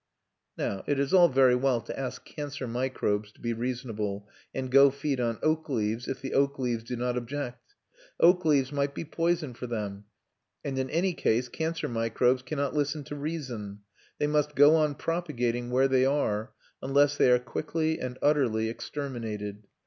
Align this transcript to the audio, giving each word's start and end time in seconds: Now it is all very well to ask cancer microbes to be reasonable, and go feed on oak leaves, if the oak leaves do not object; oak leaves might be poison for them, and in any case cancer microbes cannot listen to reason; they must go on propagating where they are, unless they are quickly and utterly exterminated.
Now 0.57 0.83
it 0.87 0.97
is 0.97 1.13
all 1.13 1.29
very 1.29 1.53
well 1.53 1.79
to 1.81 1.99
ask 1.99 2.25
cancer 2.25 2.65
microbes 2.65 3.31
to 3.33 3.39
be 3.39 3.53
reasonable, 3.53 4.27
and 4.51 4.71
go 4.71 4.89
feed 4.89 5.19
on 5.19 5.37
oak 5.43 5.69
leaves, 5.69 6.07
if 6.07 6.21
the 6.23 6.33
oak 6.33 6.57
leaves 6.57 6.83
do 6.83 6.95
not 6.95 7.17
object; 7.17 7.75
oak 8.19 8.43
leaves 8.43 8.71
might 8.71 8.95
be 8.95 9.05
poison 9.05 9.53
for 9.53 9.67
them, 9.67 10.05
and 10.65 10.79
in 10.79 10.89
any 10.89 11.13
case 11.13 11.49
cancer 11.49 11.87
microbes 11.87 12.41
cannot 12.41 12.73
listen 12.73 13.03
to 13.03 13.15
reason; 13.15 13.81
they 14.17 14.25
must 14.25 14.55
go 14.55 14.75
on 14.75 14.95
propagating 14.95 15.69
where 15.69 15.87
they 15.87 16.03
are, 16.03 16.51
unless 16.81 17.15
they 17.15 17.29
are 17.29 17.37
quickly 17.37 17.99
and 17.99 18.17
utterly 18.23 18.69
exterminated. 18.69 19.67